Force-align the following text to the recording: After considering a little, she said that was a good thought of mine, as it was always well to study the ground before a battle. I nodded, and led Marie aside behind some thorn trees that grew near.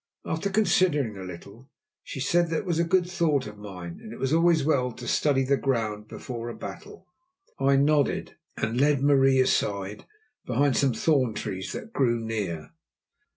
After 0.25 0.49
considering 0.49 1.15
a 1.15 1.23
little, 1.23 1.69
she 2.01 2.19
said 2.19 2.49
that 2.49 2.65
was 2.65 2.79
a 2.79 2.83
good 2.83 3.07
thought 3.07 3.45
of 3.45 3.59
mine, 3.59 4.01
as 4.03 4.11
it 4.11 4.17
was 4.17 4.33
always 4.33 4.63
well 4.63 4.91
to 4.91 5.07
study 5.07 5.43
the 5.43 5.57
ground 5.57 6.07
before 6.07 6.49
a 6.49 6.55
battle. 6.55 7.05
I 7.59 7.75
nodded, 7.75 8.35
and 8.57 8.81
led 8.81 9.03
Marie 9.03 9.39
aside 9.39 10.07
behind 10.43 10.75
some 10.75 10.95
thorn 10.95 11.35
trees 11.35 11.71
that 11.73 11.93
grew 11.93 12.19
near. 12.19 12.71